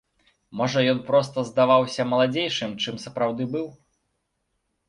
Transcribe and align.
Можа, 0.59 0.79
ён 0.93 1.01
проста 1.09 1.43
здаваўся 1.49 2.05
маладзейшым, 2.13 2.75
чым 2.85 2.95
сапраўды 3.05 3.43
быў. 3.53 3.67